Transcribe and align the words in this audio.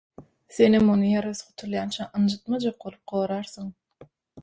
senem 0.55 0.87
ony 0.93 1.03
ýarasy 1.09 1.45
gutulýança 1.51 2.09
ynjytmajak 2.23 2.83
bolup 2.87 3.15
gorarsyň 3.15 3.73